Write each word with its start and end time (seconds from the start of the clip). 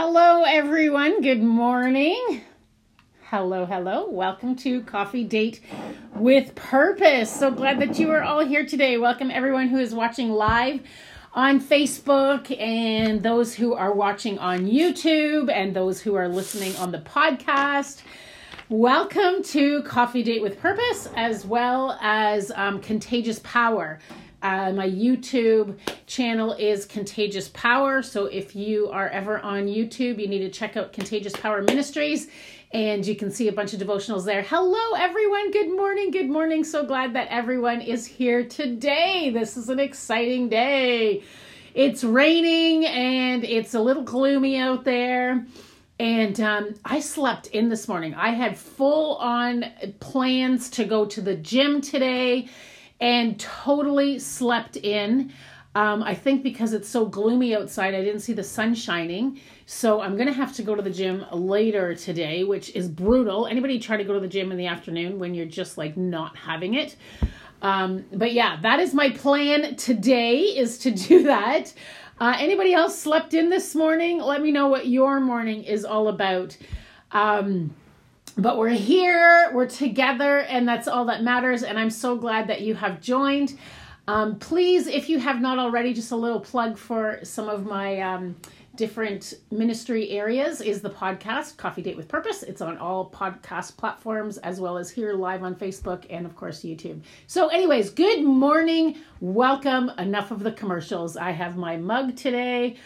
Hello, 0.00 0.44
everyone. 0.44 1.22
Good 1.22 1.42
morning. 1.42 2.42
Hello, 3.30 3.66
hello. 3.66 4.08
Welcome 4.08 4.54
to 4.58 4.80
Coffee 4.82 5.24
Date 5.24 5.60
with 6.14 6.54
Purpose. 6.54 7.28
So 7.28 7.50
glad 7.50 7.80
that 7.80 7.98
you 7.98 8.12
are 8.12 8.22
all 8.22 8.46
here 8.46 8.64
today. 8.64 8.96
Welcome, 8.96 9.32
everyone 9.32 9.66
who 9.66 9.78
is 9.78 9.92
watching 9.92 10.30
live 10.30 10.82
on 11.34 11.60
Facebook 11.60 12.56
and 12.60 13.24
those 13.24 13.56
who 13.56 13.74
are 13.74 13.92
watching 13.92 14.38
on 14.38 14.66
YouTube 14.66 15.50
and 15.52 15.74
those 15.74 16.00
who 16.00 16.14
are 16.14 16.28
listening 16.28 16.76
on 16.76 16.92
the 16.92 17.00
podcast. 17.00 18.02
Welcome 18.68 19.42
to 19.46 19.82
Coffee 19.82 20.22
Date 20.22 20.42
with 20.42 20.60
Purpose 20.60 21.08
as 21.16 21.44
well 21.44 21.98
as 22.00 22.52
um, 22.54 22.80
Contagious 22.80 23.40
Power. 23.42 23.98
Uh, 24.40 24.70
my 24.72 24.88
YouTube 24.88 25.76
channel 26.06 26.52
is 26.52 26.86
Contagious 26.86 27.48
Power. 27.48 28.02
So 28.02 28.26
if 28.26 28.54
you 28.54 28.88
are 28.90 29.08
ever 29.08 29.40
on 29.40 29.66
YouTube, 29.66 30.20
you 30.20 30.28
need 30.28 30.40
to 30.40 30.50
check 30.50 30.76
out 30.76 30.92
Contagious 30.92 31.32
Power 31.34 31.62
Ministries 31.62 32.28
and 32.72 33.04
you 33.04 33.16
can 33.16 33.32
see 33.32 33.48
a 33.48 33.52
bunch 33.52 33.72
of 33.72 33.80
devotionals 33.80 34.24
there. 34.24 34.42
Hello, 34.42 34.94
everyone. 34.96 35.50
Good 35.50 35.74
morning. 35.74 36.12
Good 36.12 36.30
morning. 36.30 36.62
So 36.62 36.86
glad 36.86 37.14
that 37.14 37.28
everyone 37.28 37.80
is 37.80 38.06
here 38.06 38.44
today. 38.44 39.30
This 39.30 39.56
is 39.56 39.70
an 39.70 39.80
exciting 39.80 40.48
day. 40.48 41.24
It's 41.74 42.04
raining 42.04 42.86
and 42.86 43.42
it's 43.42 43.74
a 43.74 43.80
little 43.80 44.04
gloomy 44.04 44.56
out 44.56 44.84
there. 44.84 45.46
And 45.98 46.40
um, 46.40 46.74
I 46.84 47.00
slept 47.00 47.48
in 47.48 47.70
this 47.70 47.88
morning. 47.88 48.14
I 48.14 48.30
had 48.30 48.56
full 48.56 49.16
on 49.16 49.64
plans 49.98 50.70
to 50.70 50.84
go 50.84 51.06
to 51.06 51.20
the 51.20 51.34
gym 51.34 51.80
today 51.80 52.48
and 53.00 53.38
totally 53.38 54.18
slept 54.18 54.76
in. 54.76 55.32
Um, 55.74 56.02
I 56.02 56.14
think 56.14 56.42
because 56.42 56.72
it's 56.72 56.88
so 56.88 57.06
gloomy 57.06 57.54
outside, 57.54 57.94
I 57.94 58.02
didn't 58.02 58.20
see 58.20 58.32
the 58.32 58.42
sun 58.42 58.74
shining. 58.74 59.40
So 59.66 60.00
I'm 60.00 60.14
going 60.16 60.26
to 60.26 60.32
have 60.32 60.52
to 60.56 60.62
go 60.62 60.74
to 60.74 60.82
the 60.82 60.90
gym 60.90 61.24
later 61.30 61.94
today, 61.94 62.42
which 62.42 62.74
is 62.74 62.88
brutal. 62.88 63.46
Anybody 63.46 63.78
try 63.78 63.96
to 63.96 64.04
go 64.04 64.14
to 64.14 64.20
the 64.20 64.28
gym 64.28 64.50
in 64.50 64.58
the 64.58 64.66
afternoon 64.66 65.18
when 65.18 65.34
you're 65.34 65.46
just 65.46 65.78
like 65.78 65.96
not 65.96 66.36
having 66.36 66.74
it? 66.74 66.96
Um, 67.62 68.04
but 68.12 68.32
yeah, 68.32 68.58
that 68.62 68.80
is 68.80 68.94
my 68.94 69.10
plan 69.10 69.76
today 69.76 70.38
is 70.40 70.78
to 70.78 70.90
do 70.90 71.22
that. 71.24 71.72
Uh, 72.20 72.34
anybody 72.38 72.74
else 72.74 72.98
slept 72.98 73.34
in 73.34 73.48
this 73.48 73.74
morning? 73.74 74.18
Let 74.18 74.42
me 74.42 74.50
know 74.50 74.66
what 74.66 74.88
your 74.88 75.20
morning 75.20 75.62
is 75.62 75.84
all 75.84 76.08
about. 76.08 76.56
Um, 77.12 77.74
but 78.38 78.56
we're 78.56 78.68
here, 78.68 79.50
we're 79.52 79.66
together, 79.66 80.38
and 80.40 80.66
that's 80.66 80.86
all 80.86 81.06
that 81.06 81.24
matters. 81.24 81.64
And 81.64 81.76
I'm 81.76 81.90
so 81.90 82.16
glad 82.16 82.46
that 82.46 82.60
you 82.60 82.74
have 82.76 83.00
joined. 83.00 83.58
Um, 84.06 84.38
please, 84.38 84.86
if 84.86 85.08
you 85.08 85.18
have 85.18 85.40
not 85.40 85.58
already, 85.58 85.92
just 85.92 86.12
a 86.12 86.16
little 86.16 86.40
plug 86.40 86.78
for 86.78 87.18
some 87.24 87.48
of 87.48 87.66
my 87.66 88.00
um, 88.00 88.36
different 88.76 89.34
ministry 89.50 90.10
areas 90.10 90.60
is 90.60 90.80
the 90.80 90.88
podcast 90.88 91.56
Coffee 91.56 91.82
Date 91.82 91.96
with 91.96 92.06
Purpose. 92.06 92.44
It's 92.44 92.60
on 92.60 92.78
all 92.78 93.10
podcast 93.10 93.76
platforms 93.76 94.38
as 94.38 94.60
well 94.60 94.78
as 94.78 94.88
here 94.88 95.14
live 95.14 95.42
on 95.42 95.56
Facebook 95.56 96.06
and, 96.08 96.24
of 96.24 96.36
course, 96.36 96.60
YouTube. 96.62 97.02
So, 97.26 97.48
anyways, 97.48 97.90
good 97.90 98.22
morning. 98.22 98.98
Welcome. 99.20 99.90
Enough 99.98 100.30
of 100.30 100.44
the 100.44 100.52
commercials. 100.52 101.16
I 101.16 101.32
have 101.32 101.56
my 101.56 101.76
mug 101.76 102.14
today 102.14 102.76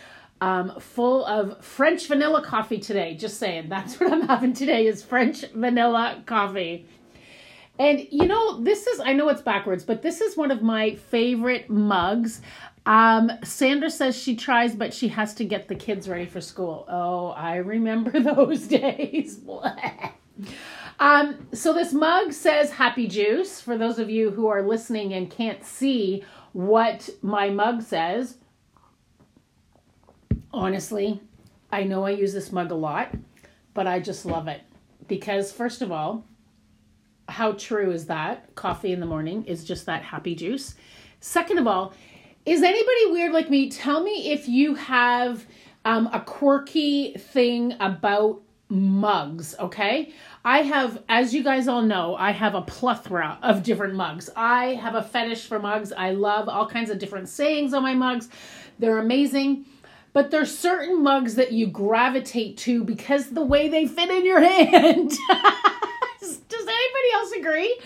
um, 0.42 0.80
full 0.80 1.24
of 1.24 1.64
French 1.64 2.08
vanilla 2.08 2.42
coffee 2.42 2.78
today. 2.78 3.14
Just 3.14 3.38
saying, 3.38 3.68
that's 3.68 4.00
what 4.00 4.12
I'm 4.12 4.26
having 4.26 4.52
today 4.52 4.88
is 4.88 5.00
French 5.00 5.44
vanilla 5.54 6.20
coffee. 6.26 6.84
And 7.78 8.08
you 8.10 8.26
know, 8.26 8.60
this 8.60 8.88
is, 8.88 8.98
I 8.98 9.12
know 9.12 9.28
it's 9.28 9.40
backwards, 9.40 9.84
but 9.84 10.02
this 10.02 10.20
is 10.20 10.36
one 10.36 10.50
of 10.50 10.60
my 10.60 10.96
favorite 10.96 11.70
mugs. 11.70 12.40
Um, 12.86 13.30
Sandra 13.44 13.88
says 13.88 14.18
she 14.18 14.34
tries, 14.34 14.74
but 14.74 14.92
she 14.92 15.06
has 15.08 15.32
to 15.34 15.44
get 15.44 15.68
the 15.68 15.76
kids 15.76 16.08
ready 16.08 16.26
for 16.26 16.40
school. 16.40 16.86
Oh, 16.88 17.28
I 17.28 17.58
remember 17.58 18.18
those 18.34 18.66
days. 18.66 19.38
um, 20.98 21.46
so 21.52 21.72
this 21.72 21.92
mug 21.92 22.32
says 22.32 22.72
happy 22.72 23.06
juice. 23.06 23.60
For 23.60 23.78
those 23.78 24.00
of 24.00 24.10
you 24.10 24.32
who 24.32 24.48
are 24.48 24.66
listening 24.66 25.14
and 25.14 25.30
can't 25.30 25.62
see 25.62 26.24
what 26.52 27.08
my 27.22 27.48
mug 27.48 27.80
says, 27.82 28.38
honestly, 30.52 31.20
I 31.70 31.84
know 31.84 32.04
I 32.04 32.10
use 32.10 32.32
this 32.32 32.52
mug 32.52 32.70
a 32.70 32.74
lot, 32.76 33.14
but 33.74 33.86
I 33.86 34.00
just 34.00 34.26
love 34.26 34.48
it 34.48 34.60
because, 35.08 35.52
first 35.52 35.82
of 35.82 35.90
all, 35.90 36.24
how 37.28 37.52
true 37.52 37.90
is 37.90 38.06
that? 38.06 38.54
Coffee 38.54 38.92
in 38.92 39.00
the 39.00 39.06
morning 39.06 39.44
is 39.44 39.64
just 39.64 39.86
that 39.86 40.02
happy 40.02 40.34
juice. 40.34 40.74
Second 41.20 41.58
of 41.58 41.66
all, 41.66 41.94
is 42.44 42.62
anybody 42.62 43.12
weird 43.12 43.32
like 43.32 43.48
me? 43.48 43.70
Tell 43.70 44.02
me 44.02 44.32
if 44.32 44.48
you 44.48 44.74
have 44.74 45.46
um, 45.84 46.10
a 46.12 46.20
quirky 46.20 47.14
thing 47.14 47.74
about 47.80 48.42
mugs, 48.68 49.54
okay? 49.58 50.12
I 50.44 50.62
have, 50.62 51.02
as 51.08 51.32
you 51.32 51.44
guys 51.44 51.68
all 51.68 51.82
know, 51.82 52.16
I 52.16 52.32
have 52.32 52.54
a 52.54 52.62
plethora 52.62 53.38
of 53.42 53.62
different 53.62 53.94
mugs. 53.94 54.28
I 54.34 54.74
have 54.74 54.94
a 54.94 55.02
fetish 55.02 55.46
for 55.46 55.58
mugs. 55.58 55.92
I 55.92 56.10
love 56.10 56.48
all 56.48 56.66
kinds 56.66 56.90
of 56.90 56.98
different 56.98 57.28
sayings 57.28 57.72
on 57.74 57.82
my 57.82 57.94
mugs. 57.94 58.28
They're 58.78 58.98
amazing 58.98 59.66
but 60.12 60.30
there's 60.30 60.56
certain 60.56 61.02
mugs 61.02 61.34
that 61.36 61.52
you 61.52 61.66
gravitate 61.66 62.58
to 62.58 62.84
because 62.84 63.30
the 63.30 63.44
way 63.44 63.68
they 63.68 63.86
fit 63.86 64.10
in 64.10 64.24
your 64.24 64.40
hand. 64.42 65.10
Does 66.20 66.40
anybody 66.50 67.12
else 67.14 67.32
agree? 67.32 67.80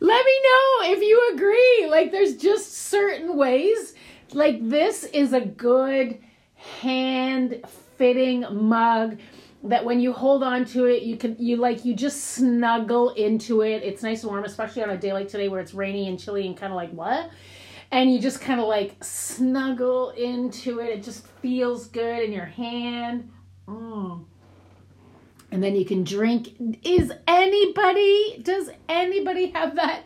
Let 0.00 0.24
me 0.24 0.40
know 0.44 0.92
if 0.92 1.02
you 1.02 1.30
agree. 1.34 1.86
Like 1.88 2.12
there's 2.12 2.36
just 2.36 2.72
certain 2.72 3.36
ways. 3.36 3.94
Like 4.32 4.68
this 4.68 5.04
is 5.04 5.32
a 5.32 5.40
good 5.40 6.18
hand 6.54 7.64
fitting 7.96 8.44
mug 8.50 9.18
that 9.64 9.84
when 9.84 10.00
you 10.00 10.12
hold 10.12 10.42
on 10.42 10.64
to 10.64 10.84
it 10.84 11.02
you 11.02 11.16
can 11.16 11.36
you 11.38 11.56
like 11.56 11.84
you 11.84 11.94
just 11.94 12.22
snuggle 12.24 13.10
into 13.10 13.62
it 13.62 13.82
it's 13.82 14.02
nice 14.02 14.22
and 14.22 14.30
warm 14.30 14.44
especially 14.44 14.82
on 14.82 14.90
a 14.90 14.96
day 14.96 15.12
like 15.12 15.28
today 15.28 15.48
where 15.48 15.60
it's 15.60 15.74
rainy 15.74 16.08
and 16.08 16.18
chilly 16.18 16.46
and 16.46 16.56
kind 16.56 16.72
of 16.72 16.76
like 16.76 16.90
what 16.92 17.28
and 17.90 18.12
you 18.12 18.20
just 18.20 18.40
kind 18.40 18.60
of 18.60 18.66
like 18.66 19.02
snuggle 19.02 20.10
into 20.10 20.80
it. 20.80 20.90
It 20.90 21.02
just 21.02 21.26
feels 21.40 21.86
good 21.86 22.22
in 22.22 22.32
your 22.32 22.44
hand. 22.44 23.30
Mm. 23.66 24.24
And 25.50 25.62
then 25.62 25.74
you 25.74 25.84
can 25.84 26.04
drink. 26.04 26.54
Is 26.84 27.12
anybody, 27.26 28.40
does 28.42 28.70
anybody 28.88 29.50
have 29.52 29.76
that? 29.76 30.04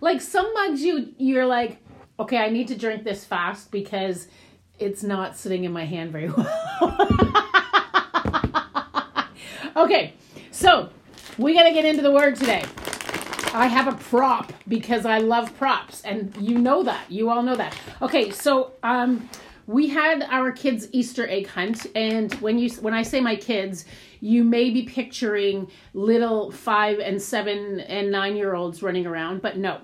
Like 0.00 0.20
some 0.20 0.52
mugs 0.52 0.82
you 0.82 1.14
you're 1.18 1.46
like, 1.46 1.78
okay, 2.18 2.38
I 2.38 2.50
need 2.50 2.68
to 2.68 2.76
drink 2.76 3.04
this 3.04 3.24
fast 3.24 3.70
because 3.70 4.26
it's 4.80 5.04
not 5.04 5.36
sitting 5.36 5.62
in 5.64 5.72
my 5.72 5.84
hand 5.84 6.10
very 6.10 6.28
well. 6.36 7.08
okay, 9.76 10.14
so 10.50 10.90
we 11.38 11.54
got 11.54 11.64
to 11.64 11.72
get 11.72 11.84
into 11.84 12.02
the 12.02 12.10
word 12.10 12.34
today. 12.34 12.64
I 13.54 13.66
have 13.66 13.86
a 13.86 13.96
prop 13.96 14.50
because 14.66 15.04
I 15.04 15.18
love 15.18 15.54
props, 15.58 16.00
and 16.02 16.34
you 16.40 16.56
know 16.56 16.82
that. 16.84 17.10
You 17.10 17.28
all 17.28 17.42
know 17.42 17.54
that. 17.54 17.76
Okay, 18.00 18.30
so 18.30 18.72
um, 18.82 19.28
we 19.66 19.88
had 19.88 20.22
our 20.30 20.52
kids' 20.52 20.88
Easter 20.92 21.28
egg 21.28 21.48
hunt, 21.48 21.86
and 21.94 22.32
when 22.36 22.58
you 22.58 22.70
when 22.80 22.94
I 22.94 23.02
say 23.02 23.20
my 23.20 23.36
kids, 23.36 23.84
you 24.20 24.42
may 24.42 24.70
be 24.70 24.84
picturing 24.84 25.70
little 25.92 26.50
five 26.50 26.98
and 26.98 27.20
seven 27.20 27.80
and 27.80 28.10
nine 28.10 28.36
year 28.36 28.54
olds 28.54 28.82
running 28.82 29.06
around, 29.06 29.42
but 29.42 29.58
no, 29.58 29.82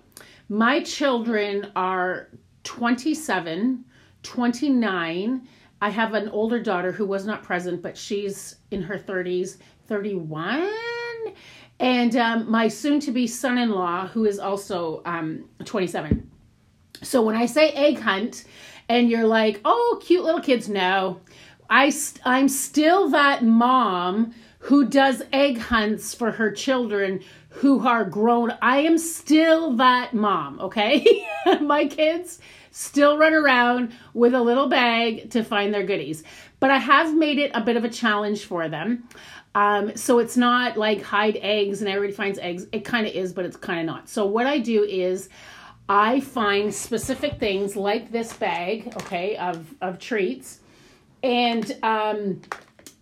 my 0.48 0.82
children 0.82 1.70
are 1.76 2.30
27, 2.64 3.84
29. 4.22 5.48
I 5.80 5.90
have 5.90 6.14
an 6.14 6.30
older 6.30 6.60
daughter 6.60 6.90
who 6.90 7.04
was 7.04 7.26
not 7.26 7.42
present, 7.42 7.82
but 7.82 7.98
she's 7.98 8.56
in 8.70 8.80
her 8.82 8.98
30s, 8.98 9.58
31 9.86 10.72
and 11.80 12.16
um, 12.16 12.50
my 12.50 12.68
soon 12.68 13.00
to 13.00 13.10
be 13.10 13.26
son 13.26 13.58
in 13.58 13.70
law, 13.70 14.06
who 14.08 14.24
is 14.24 14.38
also 14.38 15.02
um, 15.04 15.44
27. 15.64 16.28
So 17.02 17.22
when 17.22 17.36
I 17.36 17.46
say 17.46 17.70
egg 17.70 18.00
hunt, 18.00 18.44
and 18.88 19.10
you're 19.10 19.26
like, 19.26 19.60
oh, 19.64 20.00
cute 20.02 20.24
little 20.24 20.40
kids, 20.40 20.68
no. 20.68 21.20
I, 21.70 21.92
I'm 22.24 22.48
still 22.48 23.10
that 23.10 23.44
mom 23.44 24.34
who 24.60 24.88
does 24.88 25.22
egg 25.32 25.58
hunts 25.58 26.14
for 26.14 26.32
her 26.32 26.50
children 26.50 27.20
who 27.50 27.86
are 27.86 28.04
grown. 28.04 28.52
I 28.62 28.78
am 28.78 28.98
still 28.98 29.76
that 29.76 30.14
mom, 30.14 30.60
okay? 30.60 31.26
My 31.60 31.86
kids 31.86 32.40
still 32.70 33.18
run 33.18 33.34
around 33.34 33.92
with 34.14 34.34
a 34.34 34.40
little 34.40 34.68
bag 34.68 35.30
to 35.30 35.42
find 35.42 35.72
their 35.72 35.84
goodies. 35.84 36.22
But 36.60 36.70
I 36.70 36.78
have 36.78 37.16
made 37.16 37.38
it 37.38 37.50
a 37.54 37.60
bit 37.60 37.76
of 37.76 37.84
a 37.84 37.88
challenge 37.88 38.44
for 38.44 38.68
them. 38.68 39.08
Um, 39.54 39.96
so 39.96 40.18
it's 40.18 40.36
not 40.36 40.76
like 40.76 41.02
hide 41.02 41.38
eggs 41.40 41.80
and 41.80 41.88
everybody 41.88 42.12
finds 42.12 42.38
eggs. 42.38 42.66
It 42.72 42.84
kind 42.84 43.06
of 43.06 43.14
is, 43.14 43.32
but 43.32 43.44
it's 43.44 43.56
kind 43.56 43.80
of 43.80 43.86
not. 43.86 44.08
So 44.08 44.26
what 44.26 44.46
I 44.46 44.58
do 44.58 44.84
is 44.84 45.28
I 45.88 46.20
find 46.20 46.72
specific 46.74 47.38
things 47.38 47.74
like 47.76 48.12
this 48.12 48.32
bag, 48.32 48.92
okay, 48.98 49.36
of, 49.36 49.74
of 49.80 49.98
treats. 49.98 50.60
And 51.22 51.76
um, 51.82 52.42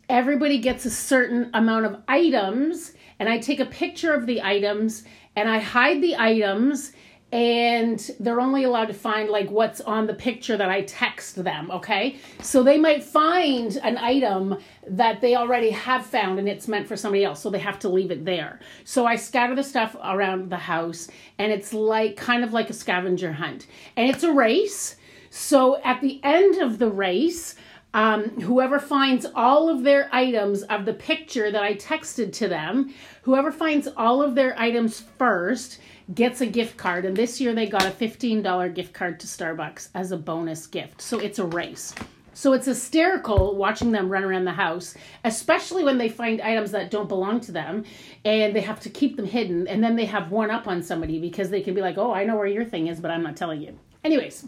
everybody 0.09 0.59
gets 0.59 0.85
a 0.85 0.91
certain 0.91 1.51
amount 1.53 1.87
of 1.87 2.03
items. 2.09 2.93
And 3.19 3.29
I 3.29 3.39
take 3.39 3.61
a 3.61 3.67
picture 3.67 4.15
of 4.15 4.27
the 4.27 4.43
items 4.43 5.05
and 5.35 5.49
I 5.49 5.59
hide 5.59 6.01
the 6.01 6.17
items 6.17 6.93
and 7.37 8.13
they're 8.19 8.41
only 8.41 8.65
allowed 8.65 8.87
to 8.87 8.95
find 8.95 9.29
like 9.29 9.51
what's 9.51 9.83
on 9.83 10.07
the 10.07 10.15
picture 10.15 10.57
that 10.57 10.71
I 10.71 10.81
text 10.85 11.45
them, 11.45 11.71
okay? 11.71 12.17
So 12.41 12.63
they 12.63 12.79
might 12.79 13.05
find 13.05 13.77
an 13.83 13.99
item 13.99 14.57
that 14.89 15.21
they 15.21 15.37
already 15.37 15.69
have 15.69 16.07
found 16.07 16.39
and 16.39 16.49
it's 16.49 16.67
meant 16.67 16.89
for 16.89 16.97
somebody 16.97 17.27
else, 17.27 17.43
so 17.43 17.51
they 17.51 17.59
have 17.59 17.79
to 17.81 17.91
leave 17.91 18.11
it 18.11 18.25
there. 18.25 18.59
So 18.85 19.05
I 19.05 19.17
scatter 19.17 19.55
the 19.55 19.63
stuff 19.63 19.95
around 20.03 20.49
the 20.49 20.57
house 20.57 21.09
and 21.37 21.53
it's 21.53 21.75
like 21.75 22.17
kind 22.17 22.43
of 22.43 22.55
like 22.55 22.71
a 22.71 22.73
scavenger 22.73 23.33
hunt. 23.33 23.67
And 23.99 24.09
it's 24.09 24.23
a 24.23 24.33
race. 24.33 24.97
So 25.29 25.79
at 25.83 26.01
the 26.01 26.21
end 26.23 26.63
of 26.63 26.79
the 26.79 26.89
race, 26.89 27.55
um, 27.93 28.41
whoever 28.41 28.79
finds 28.79 29.27
all 29.35 29.69
of 29.69 29.83
their 29.83 30.09
items 30.11 30.63
of 30.63 30.87
the 30.87 30.95
picture 30.95 31.51
that 31.51 31.63
I 31.63 31.75
texted 31.75 32.33
to 32.35 32.49
them, 32.49 32.95
whoever 33.23 33.53
finds 33.53 33.89
all 33.95 34.23
of 34.23 34.35
their 34.35 34.59
items 34.59 35.01
first 35.19 35.81
gets 36.15 36.41
a 36.41 36.47
gift 36.47 36.77
card. 36.77 37.05
And 37.05 37.17
this 37.17 37.41
year 37.41 37.55
they 37.55 37.67
got 37.67 37.85
a 37.85 37.91
$15 37.91 38.75
gift 38.75 38.93
card 38.93 39.21
to 39.21 39.27
Starbucks 39.27 39.89
as 39.95 40.13
a 40.13 40.17
bonus 40.17 40.67
gift. 40.67 41.03
So 41.03 41.19
it's 41.19 41.39
a 41.39 41.45
race. 41.45 41.95
So 42.35 42.53
it's 42.53 42.67
hysterical 42.67 43.57
watching 43.57 43.93
them 43.93 44.11
run 44.11 44.23
around 44.23 44.45
the 44.45 44.53
house, 44.53 44.95
especially 45.25 45.85
when 45.85 45.97
they 45.97 46.11
find 46.11 46.43
items 46.43 46.71
that 46.73 46.91
don't 46.91 47.09
belong 47.09 47.41
to 47.41 47.53
them 47.53 47.85
and 48.27 48.55
they 48.55 48.61
have 48.61 48.79
to 48.81 48.91
keep 48.91 49.17
them 49.17 49.25
hidden. 49.25 49.67
And 49.67 49.83
then 49.83 49.97
they 49.97 50.05
have 50.05 50.31
one 50.31 50.51
up 50.51 50.69
on 50.69 50.83
somebody 50.83 51.19
because 51.19 51.49
they 51.49 51.63
can 51.63 51.73
be 51.73 51.81
like, 51.81 51.97
oh, 51.97 52.13
I 52.13 52.25
know 52.25 52.37
where 52.37 52.47
your 52.47 52.65
thing 52.65 52.89
is, 52.89 53.01
but 53.01 53.11
I'm 53.11 53.23
not 53.23 53.37
telling 53.37 53.63
you. 53.63 53.79
Anyways, 54.05 54.47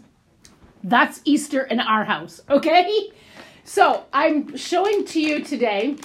that's 0.83 1.21
Easter 1.25 1.63
in 1.63 1.79
our 1.79 2.05
house, 2.05 2.41
okay? 2.49 3.09
So 3.65 4.05
I'm 4.11 4.57
showing 4.57 5.05
to 5.05 5.21
you 5.21 5.43
today 5.43 5.95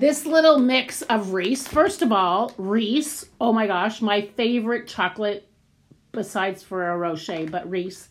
this 0.00 0.24
little 0.24 0.58
mix 0.58 1.02
of 1.02 1.34
Reese. 1.34 1.68
First 1.68 2.00
of 2.00 2.10
all, 2.10 2.54
Reese, 2.56 3.26
oh 3.38 3.52
my 3.52 3.66
gosh, 3.66 4.00
my 4.00 4.22
favorite 4.22 4.88
chocolate 4.88 5.46
besides 6.10 6.62
Ferrero 6.62 6.96
Rocher, 6.96 7.46
but 7.46 7.70
Reese. 7.70 8.08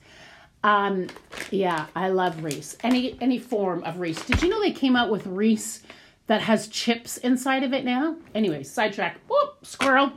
Um, 0.63 1.07
yeah, 1.49 1.87
I 1.95 2.09
love 2.09 2.43
Reese. 2.43 2.77
Any 2.83 3.19
any 3.21 3.39
form 3.39 3.83
of 3.83 3.99
Reese. 3.99 4.23
Did 4.23 4.43
you 4.43 4.49
know 4.49 4.61
they 4.61 4.71
came 4.71 4.95
out 4.95 5.09
with 5.09 5.25
Reese 5.25 5.81
that 6.27 6.41
has 6.41 6.67
chips 6.67 7.17
inside 7.17 7.63
of 7.63 7.73
it 7.73 7.83
now? 7.85 8.15
Anyway, 8.35 8.61
sidetrack. 8.61 9.17
Whoop, 9.27 9.65
squirrel. 9.65 10.11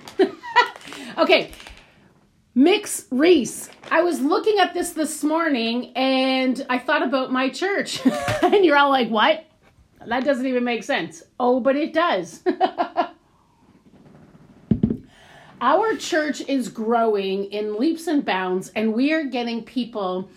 okay, 1.17 1.53
Mix 2.55 3.07
Reese. 3.11 3.71
I 3.91 4.03
was 4.03 4.21
looking 4.21 4.59
at 4.59 4.75
this 4.75 4.91
this 4.91 5.25
morning 5.25 5.93
and 5.97 6.67
I 6.69 6.79
thought 6.79 7.03
about 7.03 7.33
my 7.33 7.49
church. 7.49 8.05
and 8.43 8.63
you're 8.63 8.77
all 8.77 8.91
like, 8.91 9.09
what? 9.09 9.47
That 10.09 10.25
doesn't 10.25 10.47
even 10.47 10.65
make 10.65 10.83
sense. 10.83 11.23
Oh, 11.39 11.61
but 11.61 11.77
it 11.77 11.93
does. 11.93 12.43
Our 15.61 15.97
church 15.97 16.41
is 16.49 16.69
growing 16.69 17.45
in 17.45 17.79
leaps 17.79 18.09
and 18.09 18.25
bounds, 18.25 18.71
and 18.75 18.93
we 18.95 19.13
are 19.13 19.25
getting 19.25 19.63
people 19.63 20.29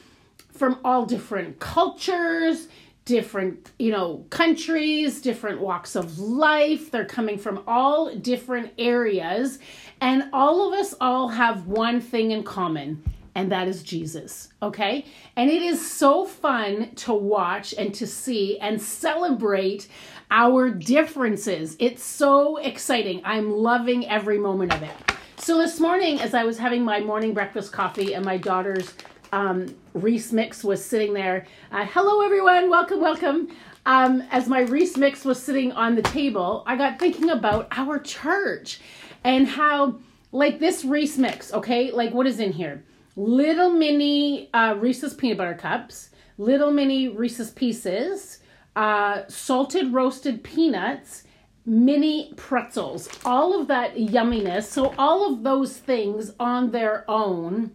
from 0.51 0.79
all 0.85 1.05
different 1.05 1.59
cultures, 1.59 2.67
different, 3.05 3.71
you 3.79 3.91
know, 3.91 4.23
countries, 4.29 5.21
different 5.21 5.61
walks 5.61 5.95
of 5.95 6.19
life. 6.19 6.91
They're 6.91 7.05
coming 7.05 7.39
from 7.39 7.63
all 7.65 8.15
different 8.15 8.73
areas, 8.77 9.57
and 9.99 10.29
all 10.31 10.67
of 10.71 10.79
us 10.79 10.93
all 11.01 11.29
have 11.29 11.65
one 11.65 12.01
thing 12.01 12.29
in 12.29 12.43
common 12.43 13.03
and 13.35 13.51
that 13.51 13.67
is 13.67 13.83
Jesus. 13.83 14.49
Okay? 14.61 15.05
And 15.35 15.49
it 15.49 15.61
is 15.61 15.85
so 15.85 16.25
fun 16.25 16.95
to 16.95 17.13
watch 17.13 17.73
and 17.77 17.93
to 17.95 18.07
see 18.07 18.57
and 18.59 18.81
celebrate 18.81 19.89
our 20.31 20.69
differences. 20.69 21.75
It's 21.79 22.03
so 22.03 22.57
exciting. 22.57 23.21
I'm 23.25 23.51
loving 23.51 24.07
every 24.07 24.39
moment 24.39 24.73
of 24.73 24.81
it. 24.81 24.95
So 25.37 25.57
this 25.57 25.79
morning, 25.79 26.21
as 26.21 26.33
I 26.33 26.45
was 26.45 26.57
having 26.57 26.83
my 26.83 27.01
morning 27.01 27.33
breakfast 27.33 27.71
coffee 27.71 28.13
and 28.13 28.25
my 28.25 28.37
daughter's 28.37 28.93
um, 29.33 29.75
Reese 29.93 30.31
mix 30.31 30.63
was 30.63 30.83
sitting 30.83 31.13
there, 31.13 31.45
uh, 31.71 31.85
hello 31.85 32.21
everyone, 32.21 32.69
welcome, 32.69 33.01
welcome. 33.01 33.49
Um, 33.85 34.23
as 34.31 34.47
my 34.47 34.61
Reese 34.61 34.97
mix 34.97 35.25
was 35.25 35.41
sitting 35.43 35.71
on 35.73 35.95
the 35.95 36.01
table, 36.01 36.63
I 36.65 36.75
got 36.77 36.97
thinking 36.97 37.29
about 37.29 37.67
our 37.71 37.99
church 37.99 38.79
and 39.23 39.45
how, 39.47 39.99
like 40.31 40.59
this 40.59 40.85
Reese 40.85 41.17
mix, 41.17 41.53
okay, 41.53 41.91
like 41.91 42.13
what 42.13 42.25
is 42.25 42.39
in 42.39 42.53
here? 42.53 42.83
Little 43.15 43.71
mini 43.71 44.49
uh, 44.53 44.75
Reese's 44.75 45.13
peanut 45.13 45.37
butter 45.37 45.53
cups, 45.53 46.09
little 46.37 46.71
mini 46.71 47.07
Reese's 47.07 47.51
pieces, 47.51 48.39
uh, 48.75 49.21
salted 49.27 49.93
roasted 49.93 50.43
peanuts, 50.43 51.23
mini 51.65 52.33
pretzels, 52.35 53.09
all 53.25 53.59
of 53.59 53.67
that 53.67 53.95
yumminess. 53.95 54.63
So, 54.63 54.93
all 54.97 55.33
of 55.33 55.43
those 55.43 55.77
things 55.77 56.33
on 56.39 56.71
their 56.71 57.09
own 57.09 57.71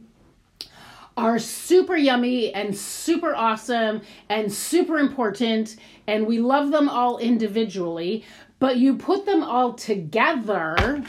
are 1.17 1.39
super 1.39 1.97
yummy 1.97 2.53
and 2.55 2.77
super 2.77 3.35
awesome 3.35 4.01
and 4.29 4.53
super 4.53 4.99
important, 4.99 5.77
and 6.07 6.27
we 6.27 6.39
love 6.39 6.71
them 6.71 6.89
all 6.89 7.19
individually. 7.19 8.25
But 8.59 8.77
you 8.77 8.97
put 8.97 9.25
them 9.25 9.43
all 9.43 9.73
together, 9.73 11.03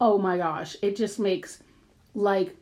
oh 0.00 0.18
my 0.18 0.36
gosh, 0.36 0.76
it 0.80 0.96
just 0.96 1.18
makes 1.18 1.60
like 2.14 2.56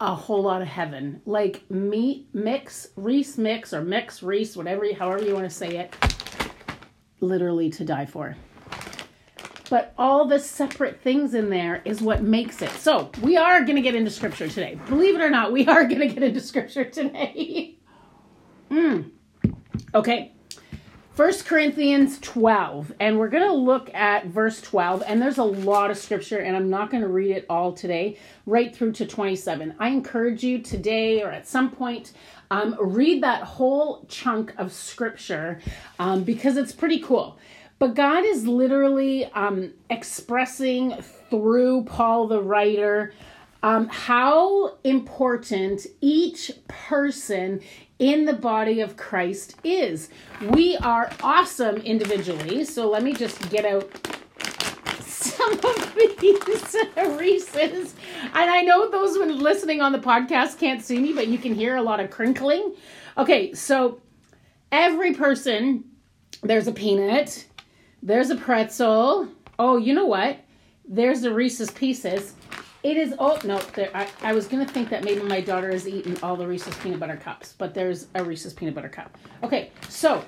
a 0.00 0.14
whole 0.14 0.42
lot 0.42 0.62
of 0.62 0.68
heaven. 0.68 1.20
Like 1.24 1.68
meat 1.70 2.28
mix, 2.32 2.88
Reese 2.96 3.38
mix, 3.38 3.72
or 3.72 3.82
mix 3.82 4.22
Reese, 4.22 4.56
whatever, 4.56 4.92
however 4.94 5.24
you 5.24 5.34
want 5.34 5.48
to 5.48 5.54
say 5.54 5.76
it, 5.76 5.94
literally 7.20 7.70
to 7.70 7.84
die 7.84 8.06
for. 8.06 8.36
But 9.68 9.94
all 9.98 10.26
the 10.26 10.38
separate 10.38 11.00
things 11.00 11.34
in 11.34 11.50
there 11.50 11.82
is 11.84 12.00
what 12.00 12.22
makes 12.22 12.62
it. 12.62 12.70
So 12.70 13.10
we 13.22 13.36
are 13.36 13.64
to 13.64 13.80
get 13.80 13.94
into 13.94 14.10
scripture 14.10 14.48
today. 14.48 14.78
Believe 14.88 15.16
it 15.16 15.20
or 15.20 15.30
not, 15.30 15.52
we 15.52 15.66
are 15.66 15.86
to 15.88 15.94
get 15.94 16.22
into 16.22 16.40
scripture 16.40 16.84
today. 16.84 17.78
mm. 18.70 19.10
Okay. 19.94 20.35
First 21.16 21.46
Corinthians 21.46 22.18
12, 22.20 22.92
and 23.00 23.18
we're 23.18 23.30
going 23.30 23.48
to 23.48 23.54
look 23.54 23.88
at 23.94 24.26
verse 24.26 24.60
12. 24.60 25.02
And 25.06 25.20
there's 25.20 25.38
a 25.38 25.44
lot 25.44 25.90
of 25.90 25.96
scripture, 25.96 26.40
and 26.40 26.54
I'm 26.54 26.68
not 26.68 26.90
going 26.90 27.02
to 27.02 27.08
read 27.08 27.30
it 27.30 27.46
all 27.48 27.72
today, 27.72 28.18
right 28.44 28.76
through 28.76 28.92
to 28.92 29.06
27. 29.06 29.76
I 29.78 29.88
encourage 29.88 30.44
you 30.44 30.58
today 30.58 31.22
or 31.22 31.30
at 31.30 31.48
some 31.48 31.70
point, 31.70 32.12
um, 32.50 32.76
read 32.78 33.22
that 33.22 33.44
whole 33.44 34.04
chunk 34.10 34.52
of 34.58 34.70
scripture 34.74 35.58
um, 35.98 36.22
because 36.22 36.58
it's 36.58 36.72
pretty 36.72 36.98
cool. 36.98 37.38
But 37.78 37.94
God 37.94 38.22
is 38.22 38.46
literally 38.46 39.24
um, 39.32 39.72
expressing 39.88 41.00
through 41.30 41.84
Paul 41.84 42.26
the 42.26 42.42
writer 42.42 43.14
um, 43.62 43.88
how 43.88 44.76
important 44.84 45.86
each 46.00 46.52
person 46.68 47.60
in 47.98 48.26
the 48.26 48.32
body 48.32 48.80
of 48.80 48.96
Christ 48.96 49.56
is. 49.64 50.10
We 50.40 50.76
are 50.78 51.10
awesome 51.22 51.76
individually. 51.78 52.64
So 52.64 52.90
let 52.90 53.02
me 53.02 53.12
just 53.12 53.50
get 53.50 53.64
out 53.64 53.90
some 55.00 55.52
of 55.52 55.96
these 56.20 56.76
Reese's. 57.18 57.94
And 58.22 58.50
I 58.50 58.62
know 58.62 58.90
those 58.90 59.18
when 59.18 59.38
listening 59.38 59.80
on 59.80 59.92
the 59.92 59.98
podcast 59.98 60.58
can't 60.58 60.82
see 60.82 60.98
me, 60.98 61.12
but 61.12 61.28
you 61.28 61.38
can 61.38 61.54
hear 61.54 61.76
a 61.76 61.82
lot 61.82 62.00
of 62.00 62.10
crinkling. 62.10 62.74
Okay, 63.16 63.54
so 63.54 64.00
every 64.70 65.14
person, 65.14 65.84
there's 66.42 66.68
a 66.68 66.72
peanut, 66.72 67.46
there's 68.02 68.30
a 68.30 68.36
pretzel. 68.36 69.28
Oh, 69.58 69.78
you 69.78 69.94
know 69.94 70.06
what? 70.06 70.38
There's 70.86 71.22
the 71.22 71.32
Reese's 71.32 71.70
Pieces. 71.70 72.34
It 72.86 72.96
is 72.96 73.14
oh 73.18 73.36
no, 73.42 73.58
there 73.74 73.90
I, 73.94 74.06
I 74.22 74.32
was 74.32 74.46
gonna 74.46 74.64
think 74.64 74.90
that 74.90 75.02
maybe 75.02 75.20
my 75.22 75.40
daughter 75.40 75.72
has 75.72 75.88
eaten 75.88 76.16
all 76.22 76.36
the 76.36 76.46
Reese's 76.46 76.76
peanut 76.76 77.00
butter 77.00 77.16
cups, 77.16 77.56
but 77.58 77.74
there's 77.74 78.06
a 78.14 78.22
Reese's 78.22 78.52
peanut 78.52 78.76
butter 78.76 78.88
cup. 78.88 79.18
Okay, 79.42 79.72
so 79.88 80.24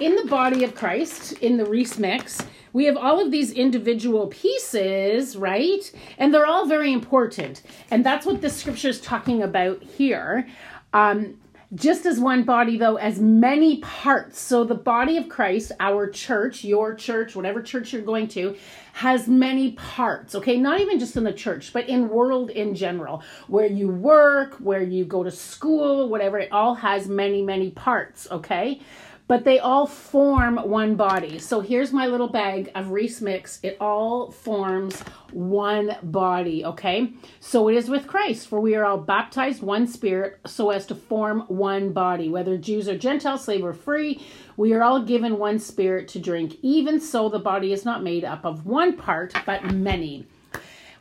in 0.00 0.16
the 0.16 0.24
body 0.24 0.64
of 0.64 0.74
Christ, 0.74 1.34
in 1.34 1.56
the 1.56 1.64
Reese 1.64 1.96
mix, 1.96 2.40
we 2.72 2.84
have 2.86 2.96
all 2.96 3.20
of 3.20 3.30
these 3.30 3.52
individual 3.52 4.26
pieces, 4.26 5.36
right? 5.36 5.88
And 6.18 6.34
they're 6.34 6.46
all 6.46 6.66
very 6.66 6.92
important. 6.92 7.62
And 7.92 8.04
that's 8.04 8.26
what 8.26 8.40
the 8.40 8.50
scripture 8.50 8.88
is 8.88 9.00
talking 9.00 9.44
about 9.44 9.80
here. 9.80 10.48
Um, 10.92 11.36
just 11.74 12.06
as 12.06 12.20
one 12.20 12.44
body, 12.44 12.76
though, 12.76 12.96
as 12.96 13.18
many 13.18 13.78
parts. 13.78 14.38
So 14.38 14.64
the 14.64 14.74
body 14.74 15.16
of 15.16 15.28
Christ, 15.28 15.72
our 15.80 16.08
church, 16.08 16.64
your 16.64 16.94
church, 16.94 17.34
whatever 17.34 17.62
church 17.62 17.92
you're 17.92 18.02
going 18.02 18.28
to, 18.28 18.56
has 18.92 19.26
many 19.26 19.72
parts, 19.72 20.36
okay? 20.36 20.56
Not 20.56 20.80
even 20.80 21.00
just 21.00 21.16
in 21.16 21.24
the 21.24 21.32
church, 21.32 21.72
but 21.72 21.88
in 21.88 22.08
world 22.08 22.50
in 22.50 22.74
general. 22.74 23.22
Where 23.48 23.66
you 23.66 23.88
work, 23.88 24.54
where 24.54 24.82
you 24.82 25.04
go 25.04 25.24
to 25.24 25.32
school, 25.32 26.08
whatever, 26.08 26.38
it 26.38 26.52
all 26.52 26.76
has 26.76 27.08
many, 27.08 27.42
many 27.42 27.70
parts, 27.70 28.28
okay? 28.30 28.80
But 29.26 29.44
they 29.44 29.58
all 29.58 29.86
form 29.86 30.56
one 30.56 30.96
body. 30.96 31.38
So 31.38 31.60
here's 31.60 31.92
my 31.92 32.06
little 32.06 32.28
bag 32.28 32.70
of 32.74 32.90
Reese 32.90 33.22
Mix. 33.22 33.58
It 33.62 33.76
all 33.80 34.30
forms 34.30 35.00
one 35.32 35.96
body, 36.02 36.64
okay? 36.64 37.12
So 37.40 37.68
it 37.68 37.76
is 37.76 37.88
with 37.88 38.06
Christ, 38.06 38.48
for 38.48 38.60
we 38.60 38.74
are 38.74 38.84
all 38.84 38.98
baptized 38.98 39.62
one 39.62 39.86
spirit 39.86 40.40
so 40.46 40.70
as 40.70 40.84
to 40.86 40.94
form 40.94 41.40
one 41.48 41.92
body. 41.92 42.28
Whether 42.28 42.58
Jews 42.58 42.86
or 42.86 42.98
Gentiles, 42.98 43.44
slave 43.44 43.64
or 43.64 43.72
free, 43.72 44.22
we 44.58 44.74
are 44.74 44.82
all 44.82 45.02
given 45.02 45.38
one 45.38 45.58
spirit 45.58 46.06
to 46.08 46.18
drink. 46.18 46.56
Even 46.60 47.00
so, 47.00 47.28
the 47.30 47.38
body 47.38 47.72
is 47.72 47.84
not 47.84 48.02
made 48.02 48.24
up 48.24 48.44
of 48.44 48.66
one 48.66 48.96
part, 48.96 49.32
but 49.46 49.72
many. 49.72 50.26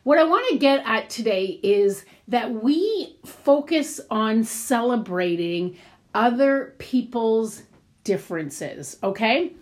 what 0.04 0.18
I 0.18 0.24
want 0.24 0.50
to 0.50 0.58
get 0.58 0.82
at 0.86 1.10
today 1.10 1.60
is 1.62 2.06
that 2.30 2.52
we 2.52 3.18
focus 3.26 4.00
on 4.10 4.44
celebrating 4.44 5.78
other 6.14 6.76
people's 6.78 7.64
differences, 8.04 8.98
okay? 9.04 9.54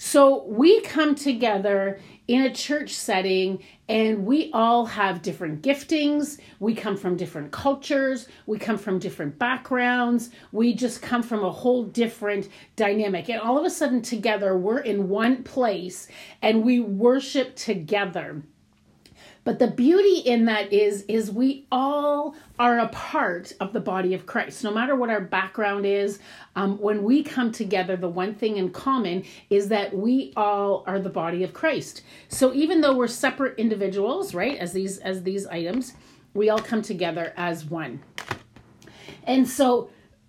So 0.00 0.44
we 0.44 0.80
come 0.82 1.16
together 1.16 1.98
in 2.28 2.42
a 2.42 2.54
church 2.54 2.90
setting 2.94 3.64
and 3.88 4.24
we 4.24 4.50
all 4.52 4.86
have 4.86 5.22
different 5.22 5.62
giftings. 5.62 6.38
We 6.60 6.74
come 6.76 6.96
from 6.96 7.16
different 7.16 7.50
cultures. 7.50 8.28
We 8.46 8.58
come 8.58 8.78
from 8.78 9.00
different 9.00 9.40
backgrounds. 9.40 10.30
We 10.52 10.74
just 10.74 11.02
come 11.02 11.24
from 11.24 11.42
a 11.42 11.50
whole 11.50 11.82
different 11.82 12.48
dynamic. 12.76 13.28
And 13.28 13.40
all 13.40 13.58
of 13.58 13.64
a 13.64 13.70
sudden, 13.70 14.00
together, 14.00 14.56
we're 14.56 14.78
in 14.78 15.08
one 15.08 15.42
place 15.42 16.06
and 16.42 16.62
we 16.62 16.78
worship 16.78 17.56
together. 17.56 18.42
But 19.48 19.58
the 19.58 19.68
beauty 19.68 20.18
in 20.18 20.44
that 20.44 20.74
is 20.74 21.04
is 21.08 21.32
we 21.32 21.64
all 21.72 22.34
are 22.58 22.80
a 22.80 22.88
part 22.88 23.54
of 23.60 23.72
the 23.72 23.80
body 23.80 24.12
of 24.12 24.26
Christ. 24.26 24.62
No 24.62 24.70
matter 24.70 24.94
what 24.94 25.08
our 25.08 25.22
background 25.22 25.86
is, 25.86 26.18
um, 26.54 26.78
when 26.78 27.02
we 27.02 27.22
come 27.22 27.50
together, 27.50 27.96
the 27.96 28.10
one 28.10 28.34
thing 28.34 28.58
in 28.58 28.68
common 28.68 29.24
is 29.48 29.68
that 29.68 29.96
we 29.96 30.34
all 30.36 30.84
are 30.86 30.98
the 30.98 31.08
body 31.08 31.44
of 31.44 31.54
Christ. 31.54 32.02
So 32.28 32.52
even 32.52 32.82
though 32.82 32.94
we're 32.94 33.06
separate 33.06 33.58
individuals, 33.58 34.34
right, 34.34 34.58
as 34.58 34.74
these 34.74 34.98
as 34.98 35.22
these 35.22 35.46
items, 35.46 35.94
we 36.34 36.50
all 36.50 36.58
come 36.58 36.82
together 36.82 37.32
as 37.34 37.64
one. 37.64 38.02
And 39.24 39.48
so 39.48 39.88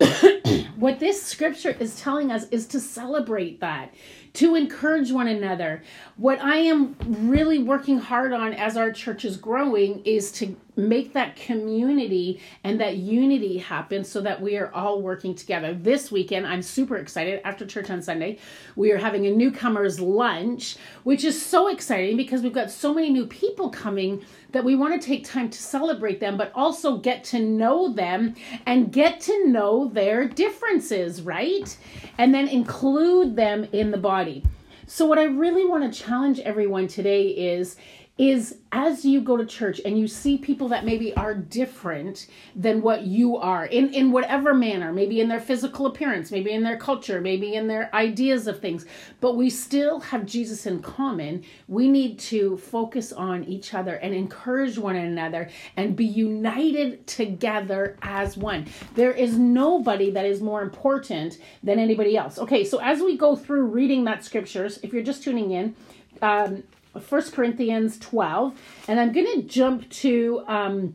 what 0.76 0.98
this 0.98 1.22
scripture 1.22 1.76
is 1.78 1.98
telling 2.00 2.30
us 2.30 2.48
is 2.50 2.66
to 2.68 2.80
celebrate 2.80 3.60
that 3.60 3.92
to 4.32 4.54
encourage 4.54 5.10
one 5.10 5.26
another. 5.26 5.82
What 6.16 6.40
I 6.40 6.56
am 6.56 6.96
really 7.08 7.58
working 7.58 7.98
hard 7.98 8.32
on 8.32 8.54
as 8.54 8.76
our 8.76 8.92
church 8.92 9.24
is 9.24 9.36
growing 9.36 10.02
is 10.04 10.30
to 10.32 10.56
make 10.76 11.12
that 11.12 11.36
community 11.36 12.40
and 12.64 12.80
that 12.80 12.96
unity 12.96 13.58
happen 13.58 14.04
so 14.04 14.20
that 14.20 14.40
we 14.40 14.56
are 14.56 14.72
all 14.72 15.02
working 15.02 15.34
together. 15.34 15.74
This 15.74 16.12
weekend, 16.12 16.46
I'm 16.46 16.62
super 16.62 16.96
excited. 16.96 17.40
After 17.44 17.66
church 17.66 17.90
on 17.90 18.00
Sunday, 18.00 18.38
we 18.76 18.92
are 18.92 18.96
having 18.96 19.26
a 19.26 19.30
newcomers 19.30 20.00
lunch, 20.00 20.76
which 21.02 21.24
is 21.24 21.44
so 21.44 21.68
exciting 21.68 22.16
because 22.16 22.42
we've 22.42 22.52
got 22.52 22.70
so 22.70 22.94
many 22.94 23.10
new 23.10 23.26
people 23.26 23.68
coming 23.68 24.24
that 24.52 24.64
we 24.64 24.74
want 24.74 25.00
to 25.00 25.06
take 25.06 25.24
time 25.24 25.50
to 25.50 25.58
celebrate 25.58 26.18
them, 26.18 26.36
but 26.36 26.52
also 26.54 26.96
get 26.96 27.24
to 27.24 27.38
know 27.40 27.92
them 27.92 28.34
and 28.66 28.92
get 28.92 29.20
to 29.20 29.48
know 29.48 29.88
their 29.88 30.28
differences, 30.40 31.20
right? 31.20 31.76
And 32.16 32.34
then 32.34 32.48
include 32.48 33.36
them 33.36 33.68
in 33.72 33.90
the 33.90 33.98
body. 33.98 34.42
So, 34.86 35.04
what 35.04 35.18
I 35.18 35.24
really 35.24 35.66
want 35.66 35.92
to 35.92 36.02
challenge 36.02 36.40
everyone 36.40 36.88
today 36.88 37.28
is 37.28 37.76
is 38.20 38.58
as 38.70 39.02
you 39.02 39.18
go 39.18 39.34
to 39.34 39.46
church 39.46 39.80
and 39.86 39.98
you 39.98 40.06
see 40.06 40.36
people 40.36 40.68
that 40.68 40.84
maybe 40.84 41.14
are 41.16 41.34
different 41.34 42.26
than 42.54 42.82
what 42.82 43.04
you 43.04 43.38
are 43.38 43.64
in 43.64 43.88
in 43.94 44.12
whatever 44.12 44.52
manner 44.52 44.92
maybe 44.92 45.22
in 45.22 45.28
their 45.28 45.40
physical 45.40 45.86
appearance 45.86 46.30
maybe 46.30 46.52
in 46.52 46.62
their 46.62 46.76
culture 46.76 47.18
maybe 47.18 47.54
in 47.54 47.66
their 47.66 47.88
ideas 47.94 48.46
of 48.46 48.60
things 48.60 48.84
but 49.20 49.38
we 49.38 49.48
still 49.48 50.00
have 50.00 50.26
Jesus 50.26 50.66
in 50.66 50.82
common 50.82 51.42
we 51.66 51.88
need 51.88 52.18
to 52.18 52.58
focus 52.58 53.10
on 53.10 53.42
each 53.44 53.72
other 53.72 53.94
and 53.94 54.12
encourage 54.12 54.76
one 54.76 54.96
another 54.96 55.48
and 55.78 55.96
be 55.96 56.04
united 56.04 57.06
together 57.06 57.96
as 58.02 58.36
one. 58.36 58.66
There 58.96 59.12
is 59.12 59.38
nobody 59.38 60.10
that 60.10 60.26
is 60.26 60.42
more 60.42 60.60
important 60.60 61.38
than 61.62 61.78
anybody 61.78 62.18
else. 62.18 62.38
Okay 62.38 62.64
so 62.64 62.82
as 62.82 63.00
we 63.00 63.16
go 63.16 63.34
through 63.34 63.64
reading 63.64 64.04
that 64.04 64.26
scriptures 64.26 64.78
if 64.82 64.92
you're 64.92 65.02
just 65.02 65.22
tuning 65.22 65.52
in 65.52 65.74
um, 66.20 66.62
First 66.98 67.32
Corinthians 67.32 67.98
12, 67.98 68.58
and 68.88 68.98
I'm 68.98 69.12
going 69.12 69.26
to 69.26 69.42
jump 69.42 69.88
to 69.90 70.42
um, 70.48 70.94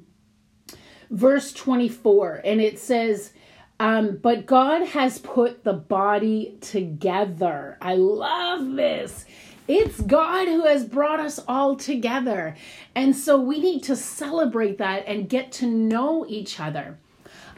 verse 1.10 1.54
24, 1.54 2.42
and 2.44 2.60
it 2.60 2.80
says, 2.80 3.32
um, 3.80 4.18
But 4.22 4.46
God 4.46 4.88
has 4.88 5.20
put 5.20 5.64
the 5.64 5.74
body 5.74 6.58
together. 6.60 7.78
I 7.82 7.96
love 7.96 8.74
this. 8.74 9.26
It's 9.68 10.00
God 10.02 10.48
who 10.48 10.66
has 10.66 10.86
brought 10.86 11.20
us 11.20 11.40
all 11.48 11.76
together. 11.76 12.56
And 12.94 13.16
so 13.16 13.40
we 13.40 13.60
need 13.60 13.84
to 13.84 13.96
celebrate 13.96 14.78
that 14.78 15.06
and 15.08 15.30
get 15.30 15.52
to 15.54 15.66
know 15.66 16.26
each 16.28 16.60
other. 16.60 17.00